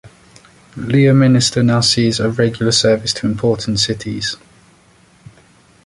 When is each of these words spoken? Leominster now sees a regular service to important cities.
Leominster 0.77 1.61
now 1.63 1.79
sees 1.79 2.19
a 2.19 2.27
regular 2.31 2.71
service 2.71 3.13
to 3.13 3.27
important 3.27 3.79
cities. 3.79 4.35